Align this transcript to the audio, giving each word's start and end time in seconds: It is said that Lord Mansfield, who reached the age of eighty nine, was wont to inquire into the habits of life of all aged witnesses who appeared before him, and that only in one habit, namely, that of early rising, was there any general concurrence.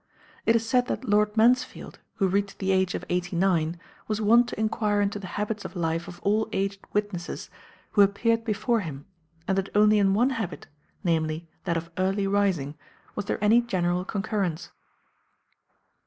It 0.47 0.55
is 0.55 0.67
said 0.67 0.87
that 0.87 1.05
Lord 1.07 1.37
Mansfield, 1.37 1.99
who 2.15 2.27
reached 2.27 2.57
the 2.57 2.71
age 2.71 2.95
of 2.95 3.05
eighty 3.07 3.35
nine, 3.35 3.79
was 4.07 4.19
wont 4.19 4.49
to 4.49 4.59
inquire 4.59 4.99
into 4.99 5.19
the 5.19 5.27
habits 5.37 5.63
of 5.63 5.75
life 5.75 6.07
of 6.07 6.19
all 6.23 6.49
aged 6.51 6.79
witnesses 6.91 7.51
who 7.91 8.01
appeared 8.01 8.43
before 8.43 8.79
him, 8.79 9.05
and 9.47 9.55
that 9.59 9.69
only 9.75 9.99
in 9.99 10.15
one 10.15 10.31
habit, 10.31 10.65
namely, 11.03 11.47
that 11.65 11.77
of 11.77 11.91
early 11.99 12.25
rising, 12.25 12.73
was 13.13 13.25
there 13.25 13.43
any 13.43 13.61
general 13.61 14.03
concurrence. 14.03 14.71